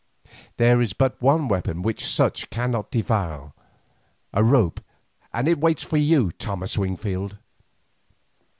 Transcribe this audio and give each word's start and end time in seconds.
There 0.57 0.81
is 0.81 0.93
but 0.93 1.21
one 1.21 1.47
weapon 1.47 1.83
which 1.83 2.07
such 2.07 2.49
cannot 2.49 2.89
defile, 2.89 3.53
a 4.33 4.43
rope, 4.43 4.81
and 5.31 5.47
it 5.47 5.59
waits 5.59 5.83
for 5.83 5.97
you, 5.97 6.31
Thomas 6.39 6.75
Wingfield." 6.75 7.37